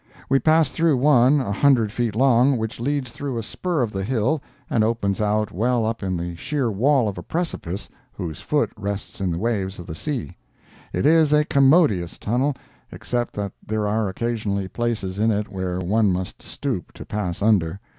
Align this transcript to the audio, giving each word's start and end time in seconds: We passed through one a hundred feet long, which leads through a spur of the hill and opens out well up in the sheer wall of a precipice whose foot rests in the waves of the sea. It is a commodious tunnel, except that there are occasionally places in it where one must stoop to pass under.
We 0.29 0.39
passed 0.39 0.71
through 0.73 0.97
one 0.97 1.39
a 1.39 1.51
hundred 1.51 1.91
feet 1.91 2.15
long, 2.15 2.57
which 2.57 2.79
leads 2.79 3.11
through 3.11 3.37
a 3.37 3.43
spur 3.43 3.83
of 3.83 3.91
the 3.91 4.03
hill 4.03 4.41
and 4.67 4.83
opens 4.83 5.21
out 5.21 5.51
well 5.51 5.85
up 5.85 6.01
in 6.01 6.17
the 6.17 6.35
sheer 6.35 6.71
wall 6.71 7.07
of 7.07 7.19
a 7.19 7.21
precipice 7.21 7.87
whose 8.11 8.41
foot 8.41 8.71
rests 8.75 9.21
in 9.21 9.29
the 9.31 9.37
waves 9.37 9.77
of 9.77 9.85
the 9.85 9.93
sea. 9.93 10.35
It 10.91 11.05
is 11.05 11.31
a 11.33 11.45
commodious 11.45 12.17
tunnel, 12.17 12.55
except 12.91 13.33
that 13.35 13.51
there 13.63 13.85
are 13.87 14.09
occasionally 14.09 14.67
places 14.67 15.19
in 15.19 15.29
it 15.29 15.49
where 15.51 15.77
one 15.77 16.11
must 16.11 16.41
stoop 16.41 16.93
to 16.93 17.05
pass 17.05 17.43
under. 17.43 17.79